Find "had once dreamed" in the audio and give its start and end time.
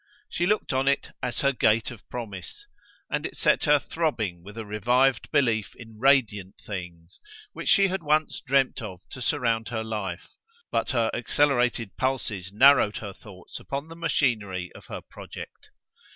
7.89-8.81